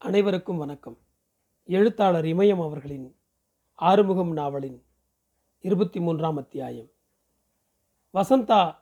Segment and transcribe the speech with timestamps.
[0.00, 0.96] அனைவருக்கும் வணக்கம்.
[1.68, 3.16] எழுத்தாளர் இமயம் அவர்களின்
[3.74, 4.82] ஆறுமுகம் நாவலின்
[5.60, 6.88] இருபத்தி மூன்றாம் அத்தியாயம்.
[8.14, 8.76] வசந்தா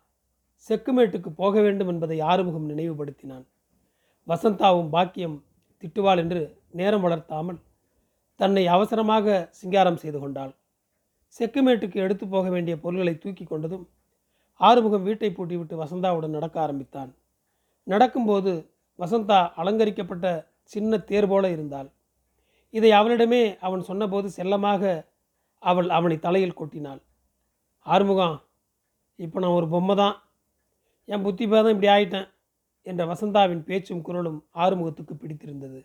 [0.68, 3.44] செக்குமேட்டுக்கு போக வேண்டும் என்பதை ஆறுமுகம் நினைவுபடுத்தினான்.
[4.26, 5.44] வசந்தாவும் பாக்கியம்
[5.82, 7.60] திட்டுவாள் என்று நேரம் வளர்த்தாமல்
[8.40, 10.54] தன்னை அவசரமாக சிங்காரம் செய்து கொண்டாள்.
[11.38, 13.86] செக்குமேட்டுக்கு எடுத்து போக வேண்டிய பொருள்களை தூக்கி கொண்டதும்
[14.60, 17.14] ஆறுமுகம் வீட்டை பூட்டிவிட்டு வசந்தாவுடன் நடக்க ஆரம்பித்தான்.
[17.82, 21.88] நடக்கும்போது வசந்தா அலங்கரிக்கப்பட்ட சின்ன தேர் போல இருந்தாள்.
[22.70, 24.82] இதை அவனிடமே அவன் சொன்னபோது செல்லமாக
[25.62, 27.00] அவள் அவனை தலையில் கொட்டினாள்.
[27.86, 28.36] ஆறுமுகம்
[29.18, 30.16] இப்போ நான் ஒரு பொம்மை தான்
[31.04, 32.28] என் புத்தி பேதம் இப்படி ஆயிட்டேன்
[32.82, 35.80] என்ற வசந்தாவின் பேச்சும் குரலும் ஆறுமுகத்துக்கு பிடித்திருந்தது.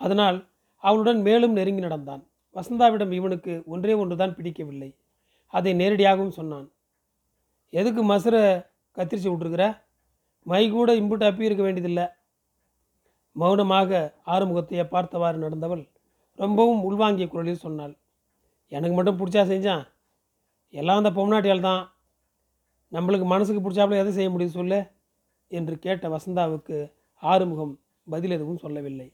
[0.00, 0.38] அதனால்
[0.76, 2.22] அவளுடன் மேலும் நெருங்கி நடந்தான்.
[2.56, 4.90] வசந்தாவிடம் இவனுக்கு ஒன்றே ஒன்றுதான் பிடிக்கவில்லை.
[5.46, 6.68] அதை நேரடியாகவும் சொன்னான்.
[7.72, 8.42] எதுக்கு மசுரை
[8.96, 9.64] கத்திரிச்சு விட்ருக்குற
[10.46, 12.06] மை கூட இம்புட்டு அப்பி இருக்க வேண்டியதில்லை.
[13.36, 15.84] மௌனமாக ஆறுமுகத்தையே பார்த்தவாறு நடந்தவள்
[16.38, 17.94] ரொம்பவும் உள்வாங்கிய குரலில் சொன்னாள்
[18.68, 19.84] எனக்கு மட்டும் பிடிச்சா செஞ்சான்.
[20.74, 21.82] எல்லாம் அந்த பொம்நாட்டியால் தான்.
[22.92, 24.78] நம்மளுக்கு மனசுக்கு பிடிச்சாப்புல எதை செய்ய முடியும் சொல்லு?
[25.50, 26.76] என்று கேட்ட வசந்தாவுக்கு
[27.22, 27.72] ஆறுமுகம்
[28.06, 29.08] பதில் எதுவும் சொல்லவில்லை.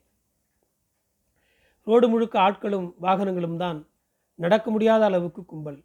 [1.87, 3.79] ரோடு முழுக்க ஆட்களும் வாகனங்களும் தான்
[4.35, 5.79] நடக்க முடியாத அளவுக்கு கும்பல்.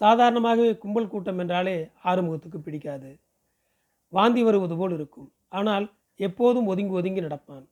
[0.00, 3.10] சாதாரணமாகவே கும்பல் கூட்டம் என்றாலே ஆறுமுகத்துக்கு பிடிக்காது.
[4.08, 5.28] வாந்தி வருவது போல் இருக்கும்.
[5.48, 5.86] ஆனால்
[6.26, 7.64] எப்போதும் ஒதுங்கி ஒதுங்கி நடப்பான்.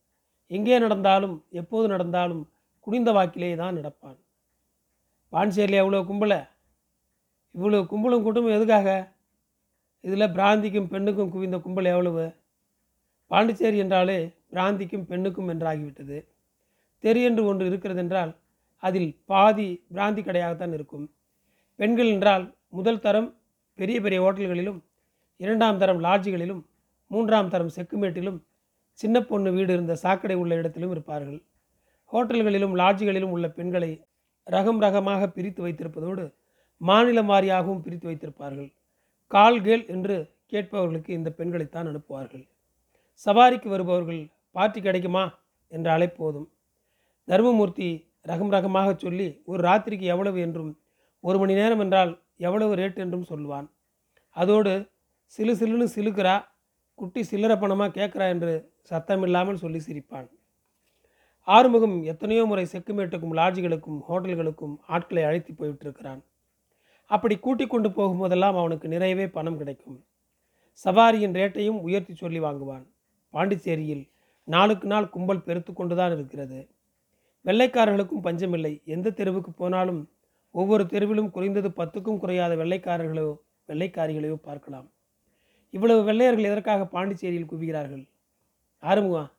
[0.51, 2.43] எங்கே நடந்தாலும் எப்போது நடந்தாலும்
[2.87, 4.19] குனிந்த வாக்கிலே தான் நடப்பான்.
[5.33, 6.41] பாண்டிச்சேரியில் எவ்வளோ கும்பலை?
[7.55, 8.89] இவ்வளோ கும்பலும் கூட்டமும் எதுக்காக?
[10.05, 12.27] இதில் பிராந்திக்கும் பெண்ணுக்கும் குவிந்த கும்பல் எவ்வளவு?
[13.31, 14.19] பாண்டிச்சேரி என்றாலே
[14.53, 16.19] பிராந்திக்கும் பெண்ணுக்கும் என்றாகிவிட்டது.
[17.05, 18.33] தெரு என்று ஒன்று இருக்கிறது என்றால்
[18.83, 21.07] அதில் பாதி பிராந்தி கடையாகத்தான் இருக்கும்.
[21.79, 22.45] பெண்கள் என்றால்
[22.79, 23.29] முதல் தரம்
[23.79, 24.81] பெரிய பெரிய ஹோட்டல்களிலும்
[25.41, 26.63] இரண்டாம் தரம் லாட்ஜுகளிலும்
[27.11, 28.39] மூன்றாம் தரம் செக்குமேட்டிலும்
[28.99, 31.41] சின்ன பொண்ணு வீடு இருந்த சாக்கடை உள்ள இடத்திலும் இருப்பார்கள்.
[32.13, 33.91] ஹோட்டல்களிலும் லாட்ஜுகளிலும் உள்ள பெண்களை
[34.47, 36.25] ரகம் ரகமாக பிரித்து வைத்திருப்பதோடு
[36.81, 38.71] மாநிலம் வாரியாகவும் பிரித்து வைத்திருப்பார்கள்.
[39.27, 40.17] கால் கேள் என்று
[40.53, 42.45] கேட்பவர்களுக்கு இந்த பெண்களைத்தான் அனுப்புவார்கள்.
[43.27, 45.25] சவாரிக்கு வருபவர்கள் பார்ட்டி கிடைக்குமா?
[45.73, 46.49] என்றாலே போதும்.
[47.29, 47.89] தர்மமூர்த்தி
[48.29, 50.41] ரகம் ரகமாக சொல்லி ஒரு ராத்திரிக்கு எவ்வளவு?
[50.41, 50.73] என்றும்
[51.25, 52.99] ஒரு மணி நேரம் என்றால் எவ்வளவு ரேட்?
[52.99, 53.67] என்றும் சொல்லுவான்.
[54.37, 54.73] அதோடு
[55.25, 56.35] சிலு சிலுன்னு சிலுக்கிறா?
[57.01, 58.53] குட்டி சில்லற பணமாக கேட்குறா என்று
[58.91, 60.29] சத்தமில்லாமல் சொல்லி சிரிப்பான்.
[61.49, 66.21] ஆறுமுகம் எத்தனையோ முறை செக்குமேட்டுக்கும் லாட்ஜுகளுக்கும் ஹோட்டல்களுக்கும் ஆட்களை அழைத்து போயிட்டிருக்கிறான்.
[67.11, 69.99] அப்படி கூட்டி கொண்டு போகும்போதெல்லாம் அவனுக்கு நிறையவே பணம் கிடைக்கும்.
[70.85, 72.85] சவாரியின் ரேட்டையும் உயர்த்தி சொல்லி வாங்குவான்.
[73.35, 74.05] பாண்டிச்சேரியில்
[74.49, 76.61] நாளுக்கு நாள் கும்பல் பெருத்து கொண்டுதான் இருக்கிறது.
[77.45, 78.73] வெள்ளைக்காரர்களுக்கும் பஞ்சமில்லை.
[78.95, 80.01] எந்த தெருவுக்கு போனாலும்
[80.55, 83.29] ஒவ்வொரு தெருவிலும் குறைந்தது பத்துக்கும் குறையாத வெள்ளைக்காரர்களோ
[83.69, 84.89] வெள்ளைக்காரிகளையோ பார்க்கலாம்.
[85.71, 88.09] இவ்வளவு வெள்ளையர்கள் எதற்காக பாண்டிச்சேரியில் குவிகிறார்கள்?
[88.79, 89.31] ஆறுமுகம்.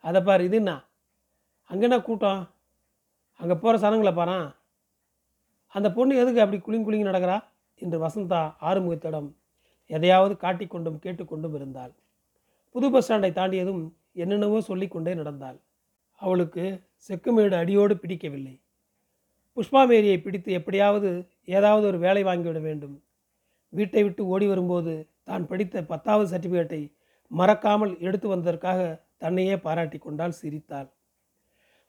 [0.00, 0.76] அதை பாரு இதுன்னா
[1.70, 2.00] என்ன?
[2.00, 2.50] கூட்டம்?
[3.36, 4.54] அங்கே போகிற சனங்களை பாரான்
[5.68, 7.44] அந்த பொண்ணு எதுக்கு அப்படி குளிங் குளிங்கி நடக்கிறா?
[7.74, 9.28] என்று வசந்தா ஆறுமுகத்திடம்
[9.86, 11.92] எதையாவது காட்டிக்கொண்டும் கேட்டுக்கொண்டும் இருந்தாள்.
[12.70, 15.58] புது பஸ் ஸ்டாண்டை தாண்டியதும் என்னென்னவோ சொல்லிக்கொண்டே நடந்தாள்.
[16.20, 16.64] அவளுக்கு
[17.08, 18.60] செக்குமேடு அடியோடு பிடிக்கவில்லை.
[19.56, 21.10] புஷ்பாமேரியை பிடித்து எப்படியாவது
[21.44, 23.02] ஏதாவது ஒரு வேலை வாங்கிவிட வேண்டும்.
[23.68, 24.94] வீட்டை விட்டு ஓடி வரும்போது
[25.28, 26.82] தான் படித்த பத்தாவது சர்டிஃபிகேட்டை
[27.30, 28.80] மறக்காமல் எடுத்து வந்ததற்காக
[29.18, 30.88] தன்னையே பாராட்டி கொண்டால் சிரித்தாள்.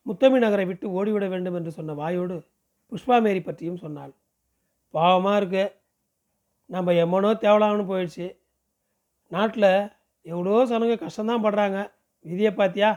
[0.05, 2.35] முத்தமி நகரை விட்டு ஓடிவிட வேண்டும் என்று சொன்ன வாயோடு
[2.91, 4.13] புஷ்பாமேரி பற்றியும் சொன்னாள்.
[4.93, 5.63] பாவமாக இருக்கு.
[6.69, 8.27] நம்ம எம்மனோ தேவலாம்னு போயிடுச்சு.
[9.31, 9.71] நாட்டில்
[10.25, 11.79] எவ்வளோ சனங்க கஷ்டம்தான் படுறாங்க.
[12.25, 12.91] விதியை பாத்தியா?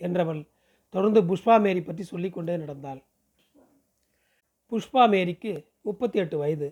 [0.00, 0.40] என்றவள்
[0.94, 3.00] தொடர்ந்து புஷ்பா மேரி பற்றி சொல்லிக்கொண்டே நடந்தாள்.
[4.72, 6.68] புஷ்பா மேரிக்கு முப்பத்தி எட்டு வயது.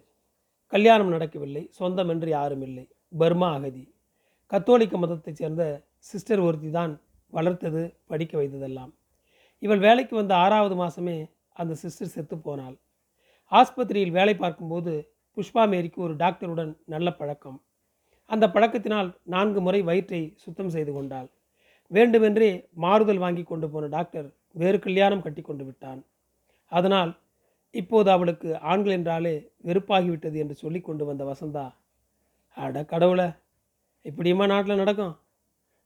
[0.73, 1.63] கல்யாணம் நடக்கவில்லை.
[1.79, 2.85] சொந்தம் என்று யாரும் இல்லை.
[3.13, 3.85] பர்மா அகதி.
[4.47, 5.65] கத்தோலிக்க மதத்தைச் சேர்ந்த
[5.99, 7.01] சிஸ்டர் ஒருத்தி தான்
[7.33, 8.93] வளர்த்தது படிக்க வைத்ததெல்லாம்.
[9.59, 12.77] இவள் வேலைக்கு வந்த ஆறாவது மாதமே அந்த சிஸ்டர் செத்து போனாள்.
[13.53, 14.93] ஆஸ்பத்திரியில் வேலை பார்க்கும்போது
[15.37, 17.59] புஷ்பா மேரிக்கு ஒரு டாக்டருடன் நல்ல பழக்கம்.
[18.31, 21.29] அந்த பழக்கத்தினால் நான்கு முறை வயிற்றை சுத்தம் செய்து கொண்டாள்.
[21.91, 26.01] வேண்டுமென்றே மாறுதல் வாங்கி கொண்டு போன டாக்டர் வேறு கல்யாணம் கட்டி கொண்டு விட்டான்.
[26.73, 27.13] அதனால்
[27.71, 29.35] இப்போது அவளுக்கு ஆண்கள் என்றாலே
[29.65, 31.67] வெறுப்பாகிவிட்டது என்று சொல்லி கொண்டு வந்த வசந்தா
[32.57, 33.27] அட கடவுளை
[34.05, 35.15] இப்படியுமா நாட்டில் நடக்கும்?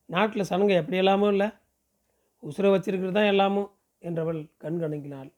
[0.08, 1.48] நாட்டில் சனங்க எப்படி எல்லாமோ இல்லை?
[2.42, 3.62] உசுரை வச்சிருக்கிறது தான் எல்லாமோ
[4.02, 5.30] என்றவள் கண்கணங்கினாள்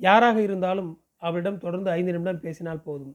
[0.00, 3.14] யாராக இருந்தாலும் அவளிடம் தொடர்ந்து ஐந்து நிமிடம் பேசினால் போதும்.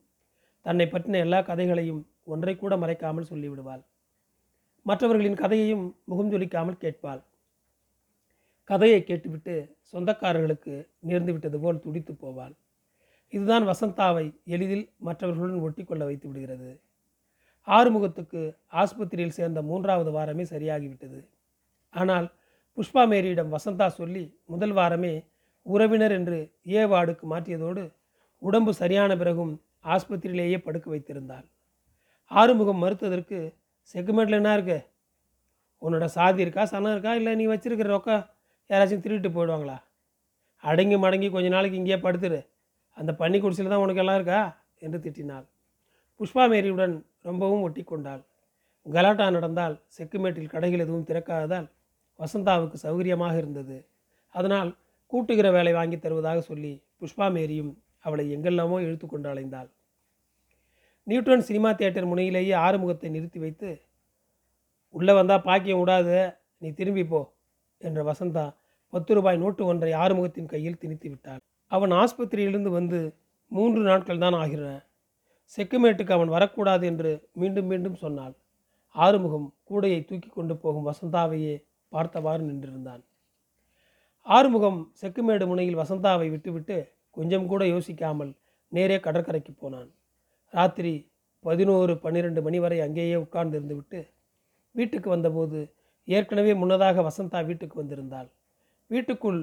[0.65, 3.83] தன்னை பற்றின எல்லா கதைகளையும் ஒன்றை கூட மறைக்காமல் சொல்லிவிடுவாள்.
[4.85, 7.21] மற்றவர்களின் கதையையும் முகம் ஜொலிக்காமல் கேட்பாள்.
[8.69, 9.55] கதையை கேட்டுவிட்டு
[9.91, 12.53] சொந்தக்காரர்களுக்கு நேர்ந்து விட்டது போல் துடித்து போவாள்.
[13.33, 16.71] இதுதான் வசந்தாவை எளிதில் மற்றவர்களுடன் ஒட்டி கொள்ள வைத்து விடுகிறது.
[17.67, 18.41] ஆறுமுகத்துக்கு
[18.81, 21.19] ஆஸ்பத்திரியில் சேர்ந்த மூன்றாவது வாரமே சரியாகிவிட்டது.
[21.93, 22.27] ஆனால்
[22.77, 25.13] புஷ்பா மேரியிடம் வசந்தா சொல்லி முதல் வாரமே
[25.65, 26.37] உறவினர் என்று
[26.67, 27.83] ஏ வார்டுக்கு மாற்றியதோடு
[28.41, 29.53] உடம்பு சரியான பிறகும்
[29.85, 31.45] ஆஸ்பத்திரியிலேயே படுக்க வைத்திருந்தாள்.
[32.31, 33.39] ஆறுமுகம் மறுத்ததற்கு
[33.91, 34.79] செக்குமெண்ட்டில் என்ன இருக்கு?
[35.81, 38.23] உன்னோட சாதி இருக்கா சனம் இருக்கா இல்லை நீ வச்சிருக்கிற ரொக்கம்
[38.69, 39.77] யாராச்சும் திருட்டு போயிடுவாங்களா?
[40.63, 42.39] அடங்கி மடங்கி கொஞ்ச நாளைக்கு இங்கேயே படுத்துரு.
[42.97, 44.41] அந்த பன்னி குடிசையில் தான் உனக்கு எல்லாம் இருக்கா?
[44.79, 45.45] என்று திட்டினாள்.
[46.21, 46.91] புஷ்பா மேரியுடன்
[47.27, 48.19] ரொம்பவும் ஒட்டி கொண்டாள்
[48.85, 51.67] கலாட்டா நடந்தால் செக்குமேட்டில் கடைகள் எதுவும் திறக்காததால்
[52.19, 53.77] வசந்தாவுக்கு சௌகரியமாக இருந்தது.
[54.35, 54.69] அதனால்
[55.13, 59.69] கூட்டுகிற வேலை வாங்கி தருவதாக சொல்லி புஷ்பா மேரியும் அவளை எங்கெல்லாமோ இழுத்து கொண்டு அலைந்தாள்.
[61.07, 63.71] நியூட்டன் சினிமா தியேட்டர் முனையிலேயே ஆறுமுகத்தை நிறுத்தி வைத்து
[64.95, 66.19] உள்ளே வந்தால் பாக்கியம் விடாது
[66.57, 67.23] நீ திரும்பி போ
[67.81, 68.45] என்ற வசந்தா
[68.93, 71.41] பத்து ரூபாய் நோட்டு ஒன்றை ஆறுமுகத்தின் கையில் திணித்து விட்டாள்.
[71.71, 73.01] அவன் ஆஸ்பத்திரியிலிருந்து வந்து
[73.51, 74.77] மூன்று நாட்கள் தான் ஆகின்றன
[75.57, 78.33] செக்குமேட்டுக்கு அவன் வரக்கூடாது என்று மீண்டும் மீண்டும் சொன்னாள்.
[78.95, 81.55] ஆறுமுகம் கூடையை தூக்கி கொண்டு போகும் வசந்தாவையே
[81.89, 83.01] பார்த்தவாறு நின்றிருந்தான்.
[84.25, 86.77] ஆறுமுகம் செக்குமேடு முனையில் வசந்தாவை விட்டுவிட்டு
[87.17, 88.31] கொஞ்சம் கூட யோசிக்காமல்
[88.71, 89.89] நேரே கடற்கரைக்கு போனான்.
[90.53, 90.93] ராத்திரி
[91.45, 93.99] பதினோரு பன்னிரெண்டு மணி வரை அங்கேயே உட்கார்ந்து இருந்துவிட்டு
[94.75, 95.59] வீட்டுக்கு வந்தபோது
[96.07, 98.29] ஏற்கனவே முன்னதாக வசந்தா வீட்டுக்கு வந்திருந்தாள்.
[98.87, 99.41] வீட்டுக்குள்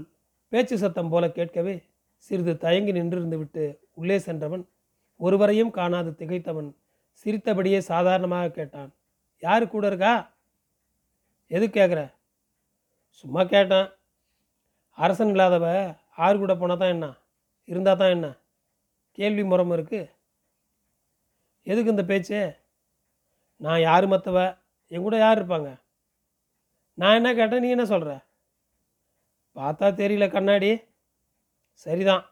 [0.53, 1.75] பேச்சு சத்தம் போல கேட்கவே
[2.17, 3.65] சிறிது தயங்கி நின்றிருந்து விட்டு
[3.95, 4.65] உள்ளே சென்றவன்
[5.21, 6.77] ஒருவரையும் காணாது திகைத்தவன்.
[7.13, 8.95] சிரித்தபடியே சாதாரணமாக கேட்டான்.
[9.39, 10.37] யாரு கூட இருக்கா?
[11.47, 12.15] எது கேட்குற
[13.11, 13.89] சும்மா கேட்டேன்.
[14.91, 17.07] அரசன் இல்லாதவ ஆறு கூட போனால் தான் என்ன?
[17.65, 18.29] இருந்தால் தான் என்ன?
[19.13, 20.01] கேள்வி முறம் இருக்கு.
[21.63, 22.55] எதுக்கு இந்த பேச்சு?
[23.57, 25.81] நான் யார் மற்றவ என் கூட யார் இருப்பாங்க?
[26.95, 27.61] நான் என்ன கேட்டேன்?
[27.61, 28.13] நீ என்ன சொல்கிற
[29.57, 30.83] பார்த்தா தெரியல கண்ணாடி.
[31.73, 32.25] சரிதான்.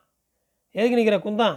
[0.71, 1.57] எதுக்கு நிற்கிற குந்தான்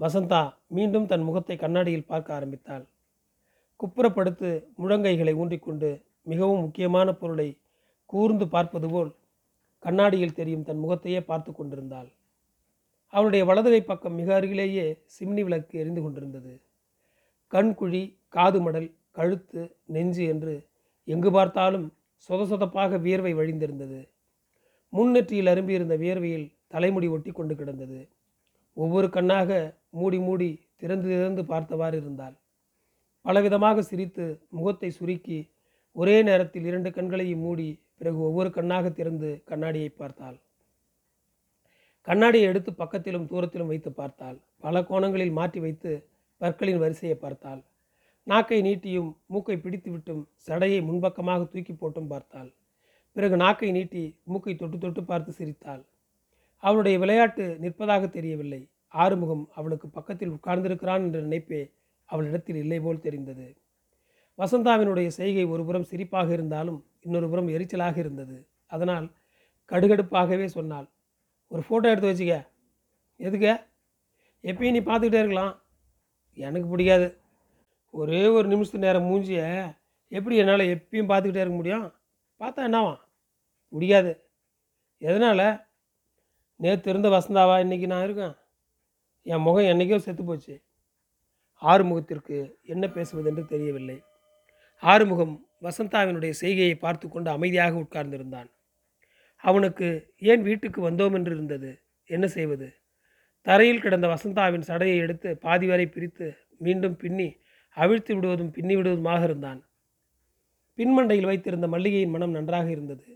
[0.00, 2.84] வசந்தா மீண்டும் தன் முகத்தை கண்ணாடியில் பார்க்க ஆரம்பித்தாள்.
[3.80, 4.48] குப்புறப்படுத்து
[4.82, 5.90] முழங்கைகளை ஊன்றிக்கொண்டு
[6.22, 7.48] மிகவும் முக்கியமான பொருளை
[8.06, 9.10] கூர்ந்து பார்ப்பது போல்
[9.84, 12.08] கண்ணாடியில் தெரியும் தன் முகத்தையே பார்த்து கொண்டிருந்தாள்.
[13.12, 16.52] அவளுடைய வலதுகை பக்கம் மிக அருகிலேயே சிம்னி விளக்கு எரிந்து கொண்டிருந்தது.
[17.52, 19.62] கண்குழி காது மடல் கழுத்து
[19.94, 20.54] நெஞ்சு என்று
[21.08, 21.86] எங்கு பார்த்தாலும்
[22.28, 24.00] சொத சொதப்பாக வியர்வை வழிந்திருந்தது.
[24.92, 28.00] முன்னெற்றியில் அரும்பியிருந்த வியர்வையில் தலைமுடி ஒட்டி கொண்டு கிடந்தது.
[28.82, 29.50] ஒவ்வொரு கண்ணாக
[30.00, 30.50] மூடி மூடி
[30.80, 32.34] திறந்து திறந்து பார்த்தவாறு இருந்தாள்.
[33.24, 34.26] பலவிதமாக சிரித்து
[34.58, 35.38] முகத்தை சுருக்கி
[35.96, 37.68] ஒரே நேரத்தில் இரண்டு கண்களையும் மூடி
[37.98, 40.36] பிறகு ஒவ்வொரு கண்ணாக திறந்து கண்ணாடியை பார்த்தாள்.
[42.08, 44.38] கண்ணாடியை எடுத்து பக்கத்திலும் தூரத்திலும் வைத்து பார்த்தாள்.
[44.64, 45.90] பல கோணங்களில் மாற்றி வைத்து
[46.40, 47.60] பற்களின் வரிசையை பார்த்தாள்.
[48.26, 52.50] நாக்கை நீட்டியும் மூக்கை பிடித்துவிட்டும் சடையை முன்பக்கமாக தூக்கி போட்டும் பார்த்தாள்.
[53.16, 55.82] பிறகு நாக்கை நீட்டி மூக்கை தொட்டு தொட்டு பார்த்து சிரித்தாள்.
[56.60, 58.70] அவளுடைய விளையாட்டு நிற்பதாக தெரியவில்லை.
[58.88, 61.72] ஆறுமுகம் அவளுக்கு பக்கத்தில் உட்கார்ந்திருக்கிறான் என்ற நினைப்பே
[62.04, 63.56] அவளிடத்தில் இல்லை போல் தெரிந்தது.
[64.38, 68.48] வசந்தாவினுடைய செய்கை ஒருபுறம் சிரிப்பாக இருந்தாலும் இன்னொரு புறம் எரிச்சலாக இருந்தது.
[68.66, 69.12] அதனால்
[69.68, 70.88] கடுகடுப்பாகவே சொன்னாள்
[71.48, 72.46] ஒரு ஃபோட்டோ எடுத்து வச்சுக்க.
[73.18, 73.66] எதுக்க?
[74.42, 75.62] எப்பயும் நீ பார்த்துக்கிட்டே இருக்கலாம்.
[76.34, 77.20] எனக்கு பிடிக்காது.
[77.90, 79.40] ஒரே ஒரு நிமிஷத்து நேரம் மூஞ்சிய
[80.08, 81.92] எப்படி என்னால் எப்பயும் பார்த்துக்கிட்டே இருக்க முடியும்?
[82.38, 82.96] பார்த்தா என்னவா?
[83.68, 84.12] முடியாது.
[84.98, 85.68] எதனால்?
[86.60, 88.34] நேற்று இருந்த வசந்தாவா இன்றைக்கி நான் இருக்கேன்.
[89.22, 90.54] என் முகம் என்றைக்கோ செத்து போச்சு.
[91.62, 94.02] ஆறுமுகத்திற்கு என்ன பேசுவதென்று தெரியவில்லை.
[94.82, 98.48] ஆறுமுகம் வசந்தாவினுடைய செய்கையை பார்த்து கொண்டு அமைதியாக உட்கார்ந்திருந்தான்.
[99.36, 101.70] அவனுக்கு ஏன் வீட்டுக்கு வந்தோம் என்று இருந்தது?
[102.04, 102.68] என்ன செய்வது?
[103.46, 107.28] தரையில் கிடந்த வசந்தாவின் சடையை எடுத்து பாதி வரை பிரித்து மீண்டும் பின்னி
[107.76, 109.60] அவிழ்த்து விடுவதும் பின்னி விடுவதுமாக இருந்தான்.
[110.78, 113.06] பின்மண்டையில் வைத்திருந்த மல்லிகையின் மனம் நன்றாக இருந்தது.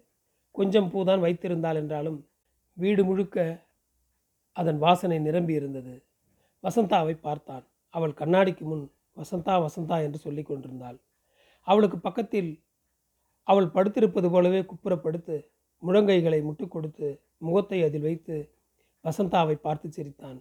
[0.50, 2.18] கொஞ்சம் பூதான் வைத்திருந்தாள் என்றாலும்
[2.76, 3.38] வீடு முழுக்க
[4.56, 5.94] அதன் வாசனை நிரம்பி இருந்தது
[6.64, 7.64] வசந்தாவை பார்த்தான்.
[7.94, 8.84] அவள் கண்ணாடிக்கு முன்
[9.16, 10.98] வசந்தா வசந்தா என்று சொல்லிக் கொண்டிருந்தாள்.
[11.66, 12.50] அவளுக்கு பக்கத்தில்
[13.48, 15.36] அவள் படுத்திருப்பது போலவே குப்புறப்படுத்து
[15.82, 18.36] முழங்கைகளை முட்டு கொடுத்து முகத்தை அதில் வைத்து
[19.04, 20.38] வசந்தாவை பார்த்து சிரித்தான்.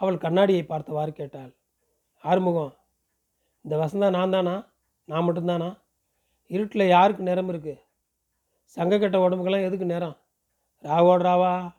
[0.00, 1.52] அவள் கண்ணாடியை பார்த்தவாறு கேட்டாள்.
[2.24, 2.72] ஆறுமுகம்
[3.64, 4.56] இந்த வசந்தா நான் தானா?
[5.08, 5.68] நான் மட்டும்தானா
[6.50, 7.82] இருட்டில் யாருக்கு நேரம் இருக்குது
[8.76, 10.16] சங்க கெட்ட உடம்புக்கெல்லாம் எதுக்கு நேரம்?
[10.82, 11.70] ராவோட ராவா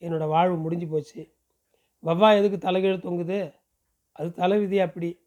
[0.00, 1.32] என்னோடய வாழ்வு முடிஞ்சு போச்சு.
[2.04, 3.54] வவ்வா எதுக்கு தலைகீழ் தொங்குது?
[4.12, 5.26] அது தலைவிதி அப்படி.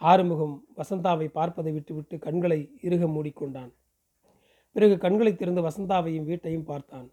[0.00, 3.72] ஆறுமுகம் வசந்தாவை பார்ப்பதை விட்டுவிட்டு கண்களை இறுக மூடிக்கொண்டான்.
[4.72, 7.12] பிறகு கண்களை திறந்து வசந்தாவையும் வீட்டையும் பார்த்தான்.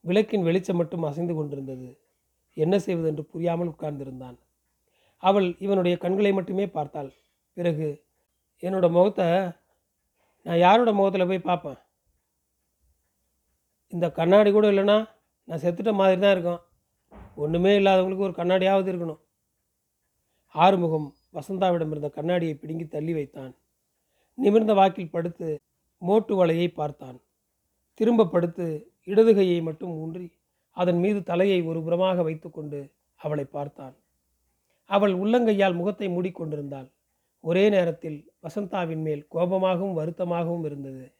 [0.00, 1.98] விளக்கின் வெளிச்சம் மட்டும் அசைந்து கொண்டிருந்தது.
[2.54, 4.38] என்ன செய்வதென்று புரியாமல் உட்கார்ந்திருந்தான்.
[5.16, 7.12] அவள் இவனுடைய கண்களை மட்டுமே பார்த்தாள்.
[7.54, 8.04] பிறகு
[8.62, 9.26] என்னோட முகத்தை
[10.42, 11.78] நான் யாரோட முகத்தில் போய் பார்ப்பேன்?
[13.92, 15.08] இந்த கண்ணாடி கூட இல்லைன்னா
[15.44, 16.60] நான் செத்துட்ட மாதிரி தான் இருக்கும்.
[17.34, 19.20] ஒன்றுமே இல்லாதவங்களுக்கு ஒரு கண்ணாடியாவது இருக்கணும்.
[20.54, 23.54] ஆறுமுகம் வசந்தாவிடம் இருந்த கண்ணாடியை பிடுங்கி தள்ளி வைத்தான்.
[24.34, 25.60] நிமிர்ந்த வாக்கில் படுத்து
[25.98, 27.18] மோட்டு வலையை பார்த்தான்.
[27.94, 30.26] திரும்ப படுத்து இடது கையை மட்டும் ஊன்றி
[30.72, 33.94] அதன் மீது தலையை ஒரு புறமாக வைத்துக்கொண்டு அவளை பார்த்தான்.
[34.84, 36.88] அவள் உள்ளங்கையால் முகத்தை மூடிக்கொண்டிருந்தாள்.
[37.40, 41.15] ஒரே நேரத்தில் வசந்தாவின் மேல் கோபமாகவும் வருத்தமாகவும் இருந்தது.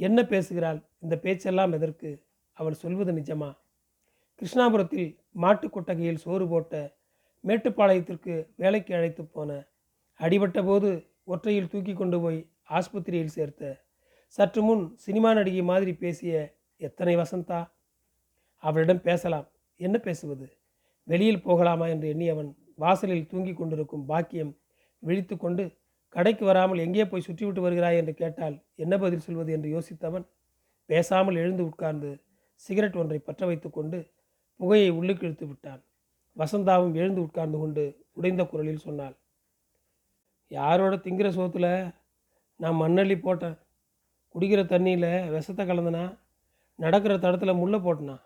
[0.00, 0.88] என்ன பேசுகிறாள்?
[0.98, 2.24] இந்த பேச்செல்லாம் எதற்கு?
[2.52, 3.56] அவள் சொல்வது நிஜமா?
[4.40, 6.96] கிருஷ்ணாபுரத்தில் மாட்டு கொட்டகையில் சோறு போட்ட
[7.44, 9.68] மேட்டுப்பாளையத்திற்கு வேலைக்கு அழைத்து போன
[10.20, 13.86] அடிபட்ட போது ஒற்றையில் தூக்கி கொண்டு போய் ஆஸ்பத்திரியில் சேர்த்த
[14.26, 17.70] சற்று முன் சினிமா நடிகை மாதிரி பேசிய எத்தனை வசந்தா?
[18.56, 19.46] அவளிடம் பேசலாம்.
[19.76, 20.58] என்ன பேசுவது?
[21.04, 24.56] வெளியில் போகலாமா என்று எண்ணி அவன் வாசலில் தூங்கிக் கொண்டிருக்கும் பாக்கியம்
[24.98, 25.77] விழித்து கொண்டு
[26.14, 29.50] கடைக்கு வராமல் எங்கே போய் சுற்றிவிட்டு வருகிறாய் என்று கேட்டால் என்ன பதில் சொல்வது?
[29.56, 30.26] என்று யோசித்தவன்
[30.90, 32.10] பேசாமல் எழுந்து உட்கார்ந்து
[32.62, 33.98] சிகரெட் ஒன்றை பற்ற வைத்து கொண்டு
[34.60, 35.82] புகையை உள்ளுக்கு இழுத்து விட்டான்.
[36.36, 37.84] வசந்தாவும் எழுந்து உட்கார்ந்து கொண்டு
[38.18, 39.16] உடைந்த குரலில் சொன்னாள்
[40.50, 41.70] யாரோட திங்கிற சோத்தில்
[42.60, 43.56] நான் மண்ணள்ளி போட்டேன்.
[44.34, 46.04] குடிக்கிற தண்ணியில் விஷத்தை கலந்தனா?
[46.78, 48.16] நடக்கிற தடத்தில் முள்ளை போட்டனா?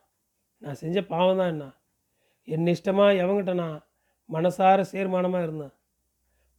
[0.62, 1.66] நான் செஞ்ச பாவம் தான் என்ன
[2.48, 3.76] என் இஷ்டமாக எவங்கிட்ட நான்
[4.30, 5.74] மனசார சேர்மானமாக இருந்தேன்.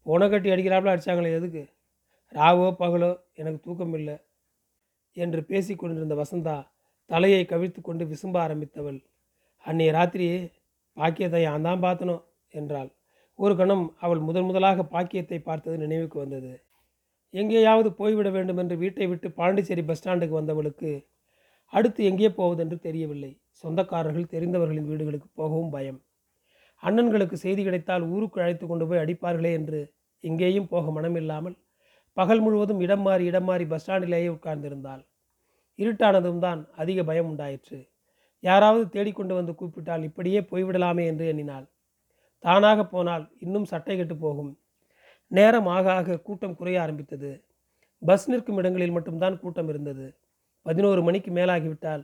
[0.05, 1.63] பொனை கட்டி அடிக்கிறாப்புல அடித்தாங்களே எதுக்கு?
[2.33, 4.15] ராவோ பகலோ எனக்கு தூக்கம் இல்லை
[5.17, 6.55] என்று பேசி கொண்டிருந்த வசந்தா
[7.09, 8.99] தலையை கவிழ்த்து கொண்டு விசும்ப ஆரம்பித்தவள்.
[9.65, 10.27] அன்னைய ராத்திரி
[10.97, 12.15] பாக்கியத்தை நான் தான் பார்த்தனோ
[12.53, 12.89] என்றாள்.
[13.39, 16.51] ஒரு கணம் அவள் முதன் முதலாக பாக்கியத்தை பார்த்தது நினைவுக்கு வந்தது.
[17.33, 20.89] எங்கேயாவது போய்விட வேண்டும் என்று வீட்டை விட்டு பாண்டிச்சேரி பஸ் ஸ்டாண்டுக்கு வந்தவளுக்கு
[21.73, 23.31] அடுத்து எங்கே போவதென்று தெரியவில்லை.
[23.63, 25.99] சொந்தக்காரர்கள் தெரிந்தவர்களின் வீடுகளுக்கு போகவும் பயம்.
[26.83, 29.81] அண்ணன்களுக்கு செய்தி கிடைத்தால் ஊருக்கு அழைத்து கொண்டு போய் அடிப்பார்களே என்று
[30.23, 31.55] எங்கேயும் போக மனமில்லாமல்
[32.17, 35.01] பகல் முழுவதும் இடம் மாறி இடம் மாறி பஸ் ஸ்டாண்டிலேயே உட்கார்ந்திருந்தாள்.
[35.79, 37.79] இருட்டானதும் தான் அதிக பயம் உண்டாயிற்று.
[38.43, 41.65] யாராவது தேடிக்கொண்டு வந்து கூப்பிட்டால் இப்படியே போய்விடலாமே என்று எண்ணினாள்.
[42.43, 44.51] தானாக போனால் இன்னும் சட்டை கெட்டு போகும்.
[45.31, 47.31] நேரம் ஆக ஆக கூட்டம் குறைய ஆரம்பித்தது.
[48.01, 50.07] பஸ் நிற்கும் இடங்களில் மட்டும்தான் கூட்டம் இருந்தது.
[50.65, 52.03] பதினோரு மணிக்கு மேலாகிவிட்டால்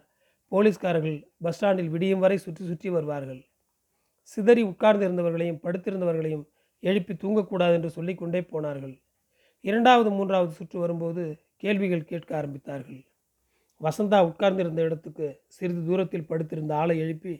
[0.52, 3.42] போலீஸ்காரர்கள் பஸ் ஸ்டாண்டில் விடியும் வரை சுற்றி சுற்றி வருவார்கள்.
[4.32, 6.46] சிதறி உட்கார்ந்திருந்தவர்களையும் படுத்திருந்தவர்களையும்
[6.84, 8.96] எழுப்பி தூங்கக்கூடாது என்று சொல்லிக்கொண்டே போனார்கள்.
[9.64, 11.24] இரண்டாவது மூன்றாவது சுற்று வரும்போது
[11.64, 13.00] கேள்விகள் கேட்க ஆரம்பித்தார்கள்.
[13.82, 17.34] வசந்தா உட்கார்ந்திருந்த இடத்துக்கு சிறிது தூரத்தில் படுத்திருந்த ஆளை எழுப்பி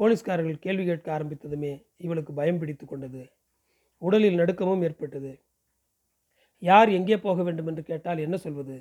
[0.00, 3.22] போலீஸ்காரர்கள் கேள்வி கேட்க ஆரம்பித்ததுமே இவளுக்கு பயம் பிடித்து கொண்டது.
[4.02, 5.32] உடலில் நடுக்கமும் ஏற்பட்டது.
[6.62, 8.76] யார் எங்கே போக வேண்டும் என்று கேட்டால் என்ன சொல்வது?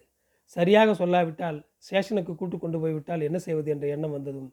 [0.55, 3.69] சரியாக சொல்லாவிட்டால் ஸ்டேஷனுக்கு கூட்டு கொண்டு போய்விட்டால் என்ன செய்வது?
[3.75, 4.49] என்ற எண்ணம் வந்ததும்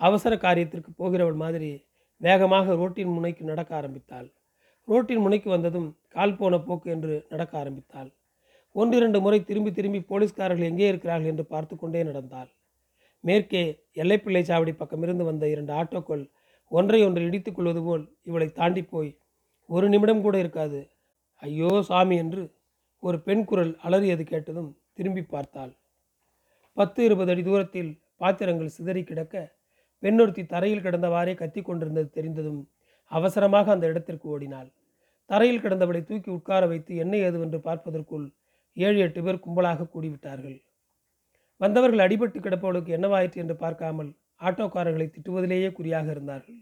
[0.00, 1.70] அவசர காரியத்திற்கு போகிறவள் மாதிரி
[2.20, 4.28] வேகமாக ரோட்டின் முனைக்கு நடக்க ஆரம்பித்தாள்.
[4.88, 8.10] ரோட்டின் முனைக்கு வந்ததும் கால் போன போக்கு என்று நடக்க ஆரம்பித்தாள்.
[8.74, 12.50] ஒன்றிரண்டு முறை திரும்பி திரும்பி போலீஸ்காரர்கள் எங்கே இருக்கிறார்கள் என்று பார்த்து கொண்டே நடந்தாள்.
[13.24, 13.62] மேற்கே
[14.02, 16.24] எல்லைப்பிள்ளை சாவடி பக்கமிருந்து வந்த இரண்டு ஆட்டோக்கள்
[16.72, 19.10] ஒன்றை ஒன்று இடித்துக் கொள்வது போல் இவளை தாண்டி போய்
[19.68, 20.80] ஒரு நிமிடம் கூட இருக்காது.
[21.42, 22.42] ஐயோ சாமி என்று
[23.02, 25.72] ஒரு பெண் குரல் அலறியது கேட்டதும் திரும்பி பார்த்தாள்.
[26.76, 27.90] பத்து இருபது அடி தூரத்தில்
[28.22, 29.34] பாத்திரங்கள் சிதறி கிடக்க
[30.02, 32.60] பெண்ணொருத்தி தரையில் கிடந்தவாறே கத்தி கொண்டிருந்தது தெரிந்ததும்
[33.10, 34.68] அவசரமாக அந்த இடத்திற்கு ஓடினாள்.
[35.30, 38.26] தரையில் கிடந்தவளை தூக்கி உட்கார வைத்து என்ன ஏதுவென்று பார்ப்பதற்குள்
[38.76, 40.58] ஏழு எட்டு பேர் கும்பலாக கூடிவிட்டார்கள்.
[41.60, 44.10] வந்தவர்கள் அடிபட்டு கிடப்பவளுக்கு என்னவாயிற்று என்று பார்க்காமல்
[44.48, 46.58] ஆட்டோக்காரர்களை திட்டுவதிலேயே குறியாக இருந்தார்கள்.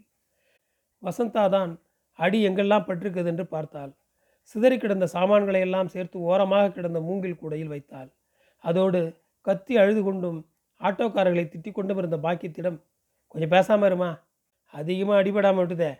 [1.03, 1.71] வசந்தா தான்
[2.19, 3.91] அடி எங்கெல்லாம் பட்டிருக்குது என்று பார்த்தாள்.
[4.55, 8.09] சிதறி கிடந்த சாமான்களை எல்லாம் சேர்த்து ஓரமாக கிடந்த மூங்கில் கூடையில் வைத்தாள்.
[8.63, 9.01] அதோடு
[9.47, 10.39] கத்தி அழுது கொண்டும்
[10.81, 12.77] ஆட்டோக்காரர்களை திட்டிக் கொண்டும் இருந்த பாக்கியத்திடம்
[13.31, 14.09] கொஞ்சம் பேசாமல் இருமா?
[14.73, 15.91] அதிகமாக அடிபடாமல் விட்டுதே.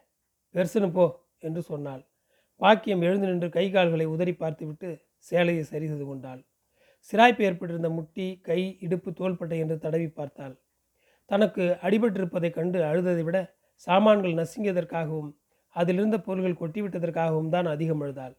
[0.55, 1.05] பெருசுன்னு போ
[1.39, 2.03] என்று சொன்னாள்.
[2.61, 4.89] பாக்கியம் எழுந்து நின்று கை கால்களை உதறி பார்த்துவிட்டு
[5.27, 6.41] சேலையை சரி செய்து கொண்டாள்.
[7.09, 10.55] சிராய்ப்பு ஏற்பட்டிருந்த முட்டி கை இடுப்பு தோள்பட்டை என்று தடவி பார்த்தாள்.
[11.31, 13.37] தனக்கு அடிபட்டிருப்பதைக் கண்டு அழுததை விட
[13.87, 15.31] சாமான்கள் நசுங்கியதற்காகவும்
[15.75, 18.35] அதிலிருந்த பொருள்கள் கொட்டிவிட்டதற்காகவும் தான் அதிகம் அழுதாள்.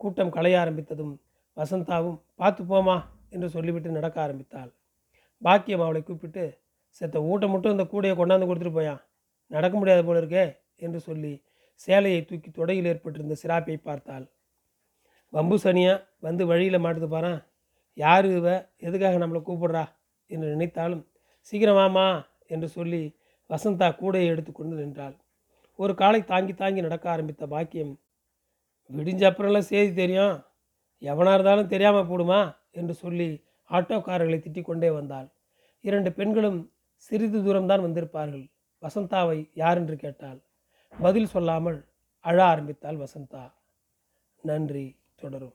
[0.00, 1.14] கூட்டம் களைய ஆரம்பித்ததும்
[1.56, 2.96] வசந்தாவும் பார்த்து போமா
[3.30, 4.70] என்று சொல்லிவிட்டு நடக்க ஆரம்பித்தாள்.
[5.42, 6.44] பாக்கியம் அவளை கூப்பிட்டு
[7.00, 9.02] செத்த ஊட்ட மட்டும் இந்த கூடையை கொண்டாந்து கொடுத்துட்டு போயான்
[9.46, 11.42] நடக்க முடியாத போல இருக்கே என்று சொல்லி
[11.74, 14.30] சேலையை தூக்கி தொடையில் ஏற்பட்டிருந்த சிராப்பை பார்த்தாள்.
[15.28, 17.44] வம்பு சனியா வந்து வழியில் மாட்டுது பாரேன்
[17.94, 18.72] யார் இவ?
[18.76, 19.84] எதுக்காக நம்மளை கூப்பிடுறா?
[20.26, 21.06] என்று நினைத்தாலும்
[21.52, 23.16] சீக்கிரமாமா என்று சொல்லி
[23.50, 25.16] வசந்தா கூடையை எடுத்துக்கொண்டு நின்றாள்.
[25.76, 27.98] ஒரு காலை தாங்கி தாங்கி நடக்க ஆரம்பித்த பாக்கியம்
[28.90, 30.44] விடிஞ்ச அப்புறம்லாம் செய்தி தெரியும்.
[31.02, 32.56] எவனாக இருந்தாலும் தெரியாமல் போடுமா?
[32.70, 33.28] என்று சொல்லி
[33.70, 35.28] ஆட்டோக்காரர்களை திட்டிக் கொண்டே வந்தாள்.
[35.80, 36.58] இரண்டு பெண்களும்
[37.06, 38.46] சிறிது தூரம்தான் வந்திருப்பார்கள்.
[38.82, 40.40] வசந்தாவை யார் என்று கேட்டால்
[41.02, 41.78] பதில் சொல்லாமல்
[42.24, 43.44] அழ ஆரம்பித்தாள் வசந்தா.
[44.42, 44.86] நன்றி
[45.22, 45.54] தொடரும்.